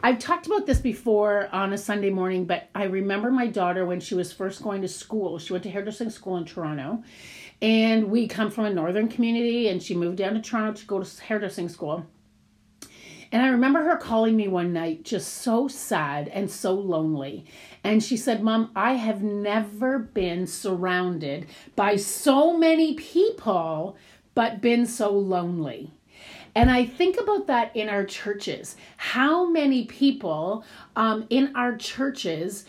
I've 0.02 0.20
talked 0.20 0.46
about 0.46 0.64
this 0.64 0.78
before 0.78 1.48
on 1.52 1.72
a 1.72 1.78
Sunday 1.78 2.08
morning, 2.08 2.44
but 2.44 2.70
I 2.74 2.84
remember 2.84 3.30
my 3.30 3.48
daughter 3.48 3.84
when 3.84 3.98
she 4.00 4.14
was 4.14 4.32
first 4.32 4.62
going 4.62 4.80
to 4.82 4.88
school. 4.88 5.38
She 5.38 5.52
went 5.52 5.64
to 5.64 5.70
hairdressing 5.70 6.10
school 6.10 6.36
in 6.36 6.44
Toronto 6.44 7.02
and 7.60 8.10
we 8.10 8.28
come 8.28 8.50
from 8.50 8.66
a 8.66 8.74
northern 8.74 9.08
community, 9.08 9.68
and 9.68 9.82
she 9.82 9.94
moved 9.94 10.18
down 10.18 10.34
to 10.34 10.40
Toronto 10.40 10.80
to 10.80 10.86
go 10.86 11.02
to 11.02 11.22
hairdressing 11.22 11.68
school. 11.68 12.06
And 13.30 13.42
I 13.42 13.48
remember 13.48 13.82
her 13.82 13.96
calling 13.96 14.36
me 14.36 14.48
one 14.48 14.72
night, 14.72 15.04
just 15.04 15.34
so 15.34 15.68
sad 15.68 16.28
and 16.28 16.50
so 16.50 16.72
lonely. 16.72 17.44
And 17.84 18.02
she 18.02 18.16
said, 18.16 18.42
Mom, 18.42 18.70
I 18.74 18.94
have 18.94 19.22
never 19.22 19.98
been 19.98 20.46
surrounded 20.46 21.46
by 21.76 21.96
so 21.96 22.56
many 22.56 22.94
people, 22.94 23.96
but 24.34 24.62
been 24.62 24.86
so 24.86 25.10
lonely. 25.10 25.92
And 26.54 26.70
I 26.70 26.86
think 26.86 27.20
about 27.20 27.46
that 27.48 27.76
in 27.76 27.88
our 27.88 28.04
churches. 28.04 28.76
How 28.96 29.48
many 29.48 29.84
people 29.84 30.64
um, 30.96 31.26
in 31.28 31.54
our 31.54 31.76
churches 31.76 32.64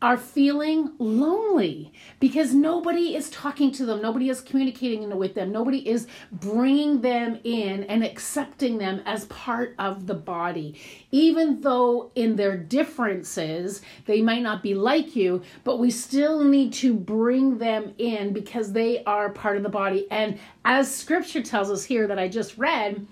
are 0.00 0.16
feeling 0.16 0.92
lonely 0.98 1.92
because 2.20 2.54
nobody 2.54 3.16
is 3.16 3.30
talking 3.30 3.72
to 3.72 3.84
them, 3.84 4.00
nobody 4.00 4.28
is 4.28 4.40
communicating 4.40 5.16
with 5.16 5.34
them, 5.34 5.50
nobody 5.50 5.88
is 5.88 6.06
bringing 6.30 7.00
them 7.00 7.38
in 7.42 7.82
and 7.84 8.04
accepting 8.04 8.78
them 8.78 9.02
as 9.06 9.24
part 9.26 9.74
of 9.78 10.06
the 10.06 10.14
body. 10.14 10.80
Even 11.10 11.60
though 11.60 12.12
in 12.14 12.36
their 12.36 12.56
differences 12.56 13.82
they 14.06 14.22
might 14.22 14.42
not 14.42 14.62
be 14.62 14.74
like 14.74 15.16
you, 15.16 15.42
but 15.64 15.78
we 15.78 15.90
still 15.90 16.44
need 16.44 16.72
to 16.72 16.94
bring 16.94 17.58
them 17.58 17.92
in 17.98 18.32
because 18.32 18.72
they 18.72 19.02
are 19.04 19.30
part 19.30 19.56
of 19.56 19.64
the 19.64 19.68
body. 19.68 20.06
And 20.10 20.38
as 20.64 20.94
scripture 20.94 21.42
tells 21.42 21.70
us 21.70 21.84
here 21.84 22.06
that 22.06 22.18
I 22.18 22.28
just 22.28 22.56
read, 22.56 23.04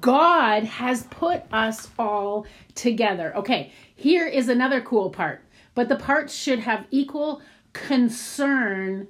God 0.00 0.64
has 0.64 1.02
put 1.04 1.42
us 1.52 1.88
all 1.98 2.46
together. 2.74 3.36
Okay, 3.36 3.70
here 3.94 4.26
is 4.26 4.48
another 4.48 4.80
cool 4.80 5.10
part 5.10 5.44
but 5.74 5.88
the 5.88 5.96
parts 5.96 6.34
should 6.34 6.60
have 6.60 6.86
equal 6.90 7.42
concern 7.72 9.08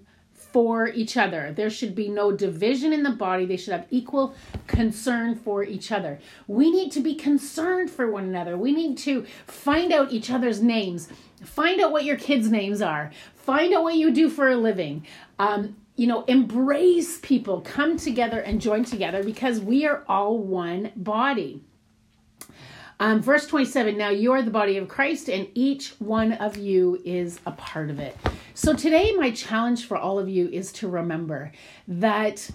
for 0.52 0.88
each 0.88 1.16
other. 1.16 1.52
There 1.56 1.70
should 1.70 1.94
be 1.94 2.08
no 2.08 2.30
division 2.30 2.92
in 2.92 3.02
the 3.02 3.10
body. 3.10 3.46
They 3.46 3.56
should 3.56 3.72
have 3.72 3.86
equal 3.90 4.34
concern 4.66 5.34
for 5.34 5.64
each 5.64 5.90
other. 5.90 6.20
We 6.46 6.70
need 6.70 6.92
to 6.92 7.00
be 7.00 7.14
concerned 7.14 7.90
for 7.90 8.10
one 8.10 8.24
another. 8.24 8.56
We 8.58 8.72
need 8.72 8.98
to 8.98 9.24
find 9.46 9.92
out 9.92 10.12
each 10.12 10.30
other's 10.30 10.62
names. 10.62 11.08
Find 11.42 11.80
out 11.80 11.90
what 11.90 12.04
your 12.04 12.18
kids' 12.18 12.50
names 12.50 12.82
are. 12.82 13.10
Find 13.34 13.72
out 13.72 13.82
what 13.82 13.96
you 13.96 14.10
do 14.12 14.28
for 14.28 14.50
a 14.50 14.56
living. 14.56 15.06
Um, 15.38 15.76
you 15.96 16.06
know, 16.06 16.24
embrace 16.24 17.18
people, 17.22 17.60
come 17.62 17.96
together 17.96 18.40
and 18.40 18.60
join 18.60 18.84
together 18.84 19.24
because 19.24 19.60
we 19.60 19.86
are 19.86 20.04
all 20.06 20.38
one 20.38 20.92
body. 20.96 21.62
Um, 23.02 23.20
verse 23.20 23.48
27 23.48 23.98
Now 23.98 24.10
you 24.10 24.30
are 24.30 24.42
the 24.42 24.50
body 24.52 24.76
of 24.76 24.86
Christ, 24.86 25.28
and 25.28 25.48
each 25.54 25.88
one 25.98 26.34
of 26.34 26.56
you 26.56 27.02
is 27.04 27.40
a 27.46 27.50
part 27.50 27.90
of 27.90 27.98
it. 27.98 28.16
So 28.54 28.74
today, 28.74 29.12
my 29.16 29.32
challenge 29.32 29.86
for 29.86 29.96
all 29.96 30.20
of 30.20 30.28
you 30.28 30.46
is 30.46 30.70
to 30.74 30.86
remember 30.86 31.50
that 31.88 32.48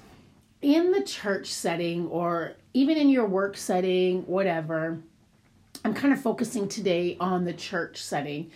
in 0.61 0.91
the 0.91 1.03
church 1.03 1.47
setting, 1.47 2.07
or 2.07 2.53
even 2.73 2.95
in 2.95 3.09
your 3.09 3.25
work 3.25 3.57
setting, 3.57 4.25
whatever, 4.25 4.97
I'm 5.83 5.93
kind 5.93 6.13
of 6.13 6.21
focusing 6.21 6.69
today 6.69 7.17
on 7.19 7.43
the 7.43 7.51
church 7.51 8.01
setting. 8.01 8.49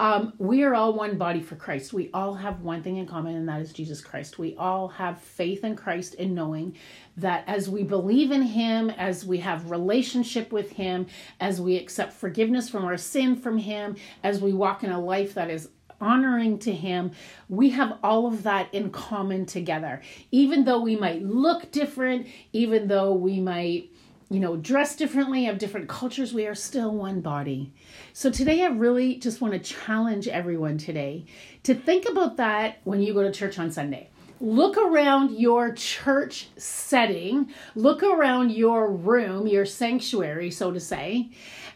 Um, 0.00 0.32
we 0.38 0.64
are 0.64 0.74
all 0.74 0.92
one 0.92 1.18
body 1.18 1.40
for 1.40 1.54
Christ. 1.54 1.92
We 1.92 2.10
all 2.12 2.34
have 2.34 2.62
one 2.62 2.82
thing 2.82 2.96
in 2.96 3.06
common, 3.06 3.36
and 3.36 3.48
that 3.48 3.60
is 3.60 3.72
Jesus 3.72 4.00
Christ. 4.00 4.38
We 4.38 4.56
all 4.56 4.88
have 4.88 5.20
faith 5.20 5.62
in 5.62 5.76
Christ 5.76 6.14
in 6.14 6.34
knowing 6.34 6.76
that 7.16 7.44
as 7.46 7.68
we 7.68 7.84
believe 7.84 8.32
in 8.32 8.42
Him, 8.42 8.90
as 8.90 9.24
we 9.24 9.38
have 9.38 9.70
relationship 9.70 10.52
with 10.52 10.72
Him, 10.72 11.06
as 11.38 11.60
we 11.60 11.76
accept 11.76 12.12
forgiveness 12.12 12.68
from 12.68 12.84
our 12.84 12.96
sin 12.96 13.36
from 13.36 13.56
Him, 13.56 13.96
as 14.24 14.40
we 14.40 14.52
walk 14.52 14.82
in 14.82 14.90
a 14.90 15.00
life 15.00 15.34
that 15.34 15.48
is 15.48 15.68
honoring 16.00 16.58
to 16.58 16.72
Him, 16.72 17.12
we 17.48 17.70
have 17.70 17.98
all 18.02 18.26
of 18.26 18.42
that 18.42 18.74
in 18.74 18.90
common 18.90 19.46
together. 19.46 20.02
Even 20.32 20.64
though 20.64 20.80
we 20.80 20.96
might 20.96 21.22
look 21.22 21.70
different, 21.70 22.26
even 22.52 22.88
though 22.88 23.14
we 23.14 23.38
might 23.38 23.90
you 24.30 24.40
know, 24.40 24.56
dress 24.56 24.96
differently, 24.96 25.44
have 25.44 25.58
different 25.58 25.88
cultures, 25.88 26.32
we 26.32 26.46
are 26.46 26.54
still 26.54 26.94
one 26.94 27.20
body. 27.20 27.72
So 28.12 28.30
today 28.30 28.62
I 28.62 28.68
really 28.68 29.16
just 29.16 29.40
want 29.40 29.54
to 29.54 29.60
challenge 29.60 30.28
everyone 30.28 30.78
today 30.78 31.26
to 31.64 31.74
think 31.74 32.08
about 32.08 32.36
that 32.38 32.78
when 32.84 33.00
you 33.00 33.14
go 33.14 33.22
to 33.22 33.32
church 33.32 33.58
on 33.58 33.70
Sunday. 33.70 34.10
Look 34.40 34.76
around 34.76 35.38
your 35.38 35.72
church 35.72 36.48
setting, 36.56 37.52
look 37.74 38.02
around 38.02 38.50
your 38.50 38.90
room, 38.90 39.46
your 39.46 39.64
sanctuary, 39.64 40.50
so 40.50 40.72
to 40.72 40.80
say, 40.80 41.30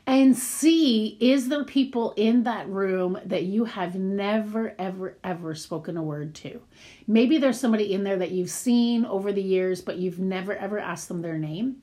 and 0.08 0.34
see 0.36 1.18
is 1.20 1.50
there 1.50 1.64
people 1.64 2.14
in 2.16 2.44
that 2.44 2.66
room 2.68 3.18
that 3.26 3.44
you 3.44 3.66
have 3.66 3.94
never 3.94 4.74
ever 4.78 5.18
ever 5.22 5.54
spoken 5.54 5.98
a 5.98 6.02
word 6.02 6.34
to 6.34 6.62
maybe 7.06 7.36
there's 7.36 7.60
somebody 7.60 7.92
in 7.92 8.04
there 8.04 8.16
that 8.16 8.30
you've 8.30 8.48
seen 8.48 9.04
over 9.04 9.34
the 9.34 9.42
years 9.42 9.82
but 9.82 9.98
you've 9.98 10.18
never 10.18 10.56
ever 10.56 10.78
asked 10.78 11.08
them 11.08 11.20
their 11.20 11.36
name 11.36 11.76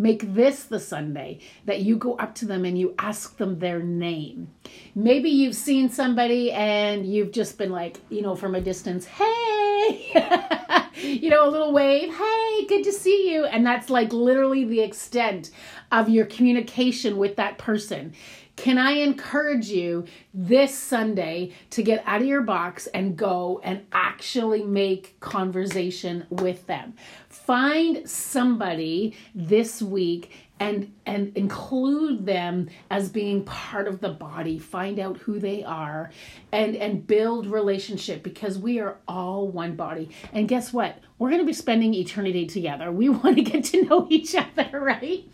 Make 0.00 0.32
this 0.34 0.62
the 0.62 0.78
Sunday 0.78 1.40
that 1.64 1.80
you 1.80 1.96
go 1.96 2.14
up 2.14 2.36
to 2.36 2.46
them 2.46 2.64
and 2.64 2.78
you 2.78 2.94
ask 3.00 3.36
them 3.36 3.58
their 3.58 3.82
name. 3.82 4.48
Maybe 4.94 5.28
you've 5.28 5.56
seen 5.56 5.90
somebody 5.90 6.52
and 6.52 7.04
you've 7.04 7.32
just 7.32 7.58
been 7.58 7.72
like, 7.72 7.98
you 8.08 8.22
know, 8.22 8.36
from 8.36 8.54
a 8.54 8.60
distance, 8.60 9.06
hey, 9.06 10.12
you 11.02 11.30
know, 11.30 11.48
a 11.48 11.50
little 11.50 11.72
wave, 11.72 12.14
hey, 12.14 12.66
good 12.68 12.84
to 12.84 12.92
see 12.92 13.32
you. 13.32 13.44
And 13.46 13.66
that's 13.66 13.90
like 13.90 14.12
literally 14.12 14.64
the 14.64 14.80
extent 14.80 15.50
of 15.90 16.08
your 16.08 16.26
communication 16.26 17.16
with 17.16 17.34
that 17.36 17.58
person. 17.58 18.12
Can 18.58 18.76
I 18.76 18.90
encourage 18.90 19.68
you 19.68 20.04
this 20.34 20.76
Sunday 20.76 21.52
to 21.70 21.80
get 21.80 22.02
out 22.04 22.22
of 22.22 22.26
your 22.26 22.42
box 22.42 22.88
and 22.88 23.16
go 23.16 23.60
and 23.62 23.86
actually 23.92 24.64
make 24.64 25.18
conversation 25.20 26.26
with 26.28 26.66
them? 26.66 26.94
Find 27.28 28.10
somebody 28.10 29.16
this 29.32 29.80
week 29.80 30.32
and 30.58 30.92
and 31.06 31.36
include 31.36 32.26
them 32.26 32.68
as 32.90 33.08
being 33.08 33.44
part 33.44 33.86
of 33.86 34.00
the 34.00 34.08
body. 34.08 34.58
Find 34.58 34.98
out 34.98 35.18
who 35.18 35.38
they 35.38 35.62
are 35.62 36.10
and 36.50 36.74
and 36.74 37.06
build 37.06 37.46
relationship 37.46 38.24
because 38.24 38.58
we 38.58 38.80
are 38.80 38.96
all 39.06 39.46
one 39.46 39.76
body. 39.76 40.10
And 40.32 40.48
guess 40.48 40.72
what? 40.72 40.98
We're 41.20 41.30
going 41.30 41.42
to 41.42 41.46
be 41.46 41.52
spending 41.52 41.94
eternity 41.94 42.44
together. 42.46 42.90
We 42.90 43.08
want 43.08 43.36
to 43.36 43.42
get 43.42 43.62
to 43.66 43.84
know 43.84 44.08
each 44.10 44.34
other 44.34 44.80
right 44.80 45.24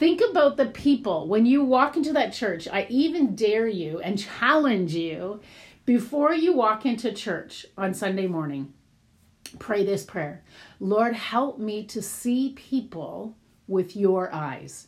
Think 0.00 0.22
about 0.30 0.56
the 0.56 0.64
people 0.64 1.28
when 1.28 1.44
you 1.44 1.62
walk 1.62 1.94
into 1.94 2.14
that 2.14 2.32
church. 2.32 2.66
I 2.66 2.86
even 2.88 3.36
dare 3.36 3.66
you 3.66 4.00
and 4.00 4.18
challenge 4.18 4.94
you 4.94 5.42
before 5.84 6.32
you 6.32 6.54
walk 6.54 6.86
into 6.86 7.12
church 7.12 7.66
on 7.76 7.92
Sunday 7.92 8.26
morning. 8.26 8.72
Pray 9.58 9.84
this 9.84 10.02
prayer 10.02 10.42
Lord, 10.80 11.12
help 11.12 11.58
me 11.58 11.84
to 11.88 12.00
see 12.00 12.54
people 12.56 13.36
with 13.68 13.94
your 13.94 14.34
eyes. 14.34 14.86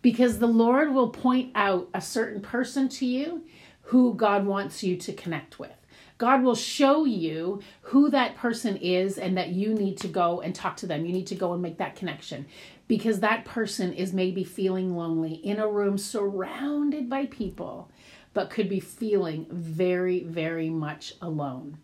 Because 0.00 0.38
the 0.38 0.46
Lord 0.46 0.94
will 0.94 1.10
point 1.10 1.50
out 1.56 1.88
a 1.92 2.00
certain 2.00 2.40
person 2.40 2.88
to 2.90 3.04
you 3.04 3.44
who 3.86 4.14
God 4.14 4.46
wants 4.46 4.84
you 4.84 4.96
to 4.96 5.12
connect 5.12 5.58
with. 5.58 5.74
God 6.18 6.44
will 6.44 6.54
show 6.54 7.04
you 7.04 7.62
who 7.80 8.08
that 8.10 8.36
person 8.36 8.76
is 8.76 9.18
and 9.18 9.36
that 9.36 9.48
you 9.48 9.74
need 9.74 9.98
to 9.98 10.06
go 10.06 10.40
and 10.40 10.54
talk 10.54 10.76
to 10.76 10.86
them. 10.86 11.04
You 11.04 11.12
need 11.12 11.26
to 11.26 11.34
go 11.34 11.52
and 11.52 11.60
make 11.60 11.78
that 11.78 11.96
connection 11.96 12.46
because 12.92 13.20
that 13.20 13.46
person 13.46 13.90
is 13.94 14.12
maybe 14.12 14.44
feeling 14.44 14.94
lonely 14.94 15.32
in 15.32 15.58
a 15.58 15.66
room 15.66 15.96
surrounded 15.96 17.08
by 17.08 17.24
people, 17.24 17.90
but 18.34 18.50
could 18.50 18.68
be 18.68 18.80
feeling 18.80 19.46
very, 19.50 20.22
very 20.24 20.68
much 20.68 21.14
alone. 21.22 21.78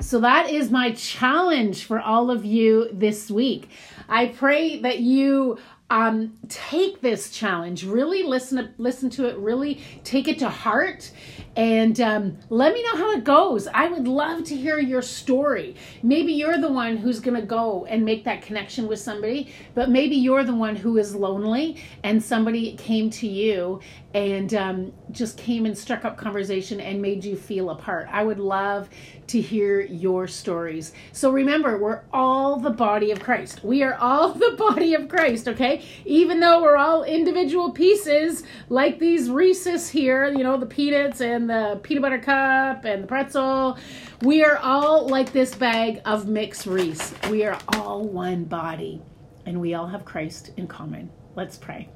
So 0.00 0.18
that 0.18 0.50
is 0.50 0.68
my 0.68 0.90
challenge 0.90 1.84
for 1.84 2.00
all 2.00 2.28
of 2.28 2.44
you 2.44 2.88
this 2.92 3.30
week. 3.30 3.70
I 4.08 4.26
pray 4.26 4.80
that 4.80 4.98
you 4.98 5.58
um, 5.90 6.36
take 6.48 7.02
this 7.02 7.30
challenge, 7.30 7.84
really 7.84 8.24
listen 8.24 8.58
to, 8.58 8.70
listen 8.78 9.10
to 9.10 9.28
it, 9.28 9.38
really 9.38 9.80
take 10.02 10.26
it 10.26 10.40
to 10.40 10.48
heart, 10.48 11.12
and 11.58 12.00
um, 12.00 12.38
let 12.50 12.72
me 12.72 12.84
know 12.84 12.96
how 12.96 13.10
it 13.10 13.24
goes. 13.24 13.66
I 13.66 13.88
would 13.88 14.06
love 14.06 14.44
to 14.44 14.56
hear 14.56 14.78
your 14.78 15.02
story. 15.02 15.74
Maybe 16.04 16.32
you're 16.32 16.56
the 16.56 16.70
one 16.70 16.96
who's 16.96 17.18
going 17.18 17.34
to 17.34 17.44
go 17.44 17.84
and 17.86 18.04
make 18.04 18.22
that 18.26 18.42
connection 18.42 18.86
with 18.86 19.00
somebody, 19.00 19.52
but 19.74 19.90
maybe 19.90 20.14
you're 20.14 20.44
the 20.44 20.54
one 20.54 20.76
who 20.76 20.98
is 20.98 21.16
lonely 21.16 21.82
and 22.04 22.22
somebody 22.22 22.76
came 22.76 23.10
to 23.10 23.26
you 23.26 23.80
and 24.14 24.54
um, 24.54 24.92
just 25.10 25.36
came 25.36 25.66
and 25.66 25.76
struck 25.76 26.04
up 26.04 26.16
conversation 26.16 26.80
and 26.80 27.02
made 27.02 27.24
you 27.24 27.36
feel 27.36 27.70
apart. 27.70 28.08
I 28.10 28.22
would 28.22 28.38
love 28.38 28.88
to 29.26 29.40
hear 29.40 29.80
your 29.80 30.26
stories. 30.26 30.92
So 31.12 31.30
remember, 31.30 31.76
we're 31.76 32.02
all 32.12 32.58
the 32.58 32.70
body 32.70 33.10
of 33.10 33.20
Christ. 33.20 33.62
We 33.62 33.82
are 33.82 33.94
all 33.96 34.32
the 34.32 34.52
body 34.52 34.94
of 34.94 35.08
Christ, 35.08 35.48
okay? 35.48 35.84
Even 36.06 36.40
though 36.40 36.62
we're 36.62 36.76
all 36.76 37.04
individual 37.04 37.72
pieces, 37.72 38.44
like 38.68 38.98
these 38.98 39.28
Reese's 39.28 39.90
here, 39.90 40.28
you 40.28 40.42
know, 40.42 40.56
the 40.56 40.66
peanuts 40.66 41.20
the 41.48 41.80
peanut 41.82 42.02
butter 42.02 42.18
cup 42.18 42.84
and 42.84 43.02
the 43.02 43.06
pretzel, 43.06 43.78
we 44.22 44.44
are 44.44 44.58
all 44.58 45.08
like 45.08 45.32
this 45.32 45.54
bag 45.54 46.00
of 46.04 46.28
mixed 46.28 46.66
Reese. 46.66 47.14
We 47.30 47.44
are 47.44 47.58
all 47.74 48.04
one 48.04 48.44
body 48.44 49.02
and 49.46 49.60
we 49.60 49.74
all 49.74 49.86
have 49.86 50.04
Christ 50.04 50.52
in 50.56 50.66
common. 50.66 51.10
Let's 51.34 51.56
pray. 51.56 51.88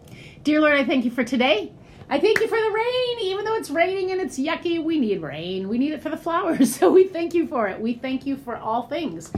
Dear 0.42 0.61
Lord, 0.61 0.74
I 0.74 0.85
thank 0.85 1.05
you 1.05 1.11
for 1.11 1.24
today. 1.24 1.72
I 2.09 2.18
thank 2.18 2.40
you 2.40 2.48
for 2.48 2.61
the 2.61 2.70
rain. 2.70 3.18
Even 3.20 3.44
though 3.44 3.55
it's 3.55 3.70
raining 3.70 4.11
and 4.11 4.20
it's 4.20 4.38
yucky, 4.38 4.83
we 4.83 4.98
need 4.98 5.22
rain. 5.22 5.68
We 5.68 5.79
need 5.79 5.92
it 5.92 6.03
for 6.03 6.11
the 6.11 6.16
flowers. 6.16 6.77
So 6.83 6.90
we 6.90 7.05
thank 7.05 7.35
you 7.35 7.46
for 7.46 7.68
it. 7.68 7.81
We 7.81 7.94
thank 7.94 8.27
you 8.27 8.37
for 8.37 8.57
all 8.57 8.83
things. 8.88 9.33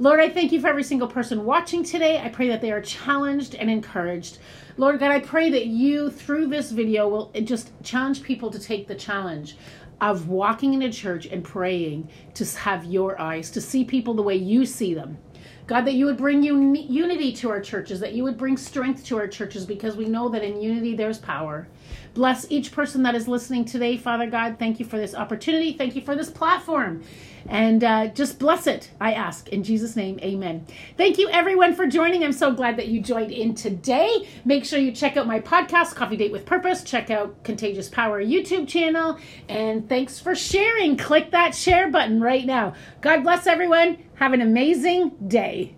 Lord, 0.00 0.20
I 0.20 0.28
thank 0.28 0.52
you 0.52 0.60
for 0.60 0.68
every 0.68 0.84
single 0.84 1.08
person 1.08 1.44
watching 1.44 1.82
today. 1.82 2.20
I 2.20 2.28
pray 2.28 2.46
that 2.48 2.60
they 2.60 2.70
are 2.70 2.80
challenged 2.80 3.56
and 3.56 3.68
encouraged. 3.68 4.38
Lord 4.76 5.00
God, 5.00 5.10
I 5.10 5.18
pray 5.18 5.50
that 5.50 5.66
you, 5.66 6.08
through 6.08 6.46
this 6.46 6.70
video, 6.70 7.08
will 7.08 7.32
just 7.42 7.72
challenge 7.82 8.22
people 8.22 8.48
to 8.52 8.60
take 8.60 8.86
the 8.86 8.94
challenge 8.94 9.56
of 10.00 10.28
walking 10.28 10.74
into 10.74 10.96
church 10.96 11.26
and 11.26 11.42
praying 11.42 12.08
to 12.34 12.44
have 12.58 12.84
your 12.84 13.20
eyes, 13.20 13.50
to 13.50 13.60
see 13.60 13.84
people 13.84 14.14
the 14.14 14.22
way 14.22 14.36
you 14.36 14.64
see 14.64 14.94
them. 14.94 15.18
God, 15.66 15.84
that 15.84 15.94
you 15.94 16.06
would 16.06 16.16
bring 16.16 16.44
un- 16.44 16.76
unity 16.76 17.32
to 17.32 17.50
our 17.50 17.60
churches, 17.60 17.98
that 17.98 18.14
you 18.14 18.22
would 18.22 18.38
bring 18.38 18.56
strength 18.56 19.04
to 19.06 19.18
our 19.18 19.26
churches, 19.26 19.66
because 19.66 19.96
we 19.96 20.04
know 20.04 20.28
that 20.28 20.44
in 20.44 20.62
unity 20.62 20.94
there's 20.94 21.18
power. 21.18 21.66
Bless 22.14 22.50
each 22.50 22.72
person 22.72 23.02
that 23.04 23.14
is 23.14 23.28
listening 23.28 23.64
today, 23.64 23.96
Father 23.96 24.28
God. 24.28 24.58
Thank 24.58 24.80
you 24.80 24.86
for 24.86 24.98
this 24.98 25.14
opportunity. 25.14 25.72
Thank 25.72 25.96
you 25.96 26.02
for 26.02 26.16
this 26.16 26.30
platform. 26.30 27.02
And 27.48 27.82
uh, 27.82 28.08
just 28.08 28.38
bless 28.38 28.66
it, 28.66 28.90
I 29.00 29.14
ask. 29.14 29.48
In 29.48 29.62
Jesus' 29.62 29.96
name, 29.96 30.18
amen. 30.20 30.66
Thank 30.96 31.18
you, 31.18 31.28
everyone, 31.30 31.74
for 31.74 31.86
joining. 31.86 32.22
I'm 32.22 32.32
so 32.32 32.52
glad 32.52 32.76
that 32.76 32.88
you 32.88 33.00
joined 33.00 33.32
in 33.32 33.54
today. 33.54 34.28
Make 34.44 34.64
sure 34.64 34.78
you 34.78 34.92
check 34.92 35.16
out 35.16 35.26
my 35.26 35.40
podcast, 35.40 35.94
Coffee 35.94 36.16
Date 36.16 36.32
with 36.32 36.44
Purpose. 36.44 36.82
Check 36.84 37.10
out 37.10 37.42
Contagious 37.44 37.88
Power 37.88 38.22
YouTube 38.22 38.68
channel. 38.68 39.18
And 39.48 39.88
thanks 39.88 40.18
for 40.18 40.34
sharing. 40.34 40.96
Click 40.96 41.30
that 41.30 41.54
share 41.54 41.90
button 41.90 42.20
right 42.20 42.44
now. 42.44 42.74
God 43.00 43.22
bless 43.22 43.46
everyone. 43.46 43.98
Have 44.16 44.32
an 44.32 44.42
amazing 44.42 45.10
day. 45.28 45.77